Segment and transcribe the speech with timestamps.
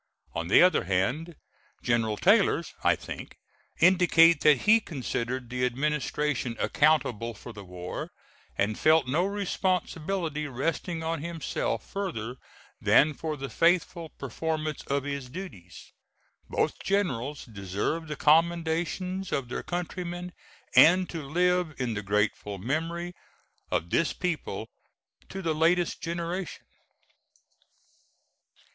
[0.33, 1.35] On the other hand,
[1.83, 3.37] General Taylor's, I think,
[3.79, 8.09] indicate that he considered the administration accountable for the war,
[8.57, 12.37] and felt no responsibility resting on himself further
[12.81, 15.93] than for the faithful performance of his duties.
[16.49, 20.33] Both generals deserve the commendations of their countrymen
[20.75, 23.13] and to live in the grateful memory
[23.69, 24.67] of this people
[25.29, 26.65] to the latest generation.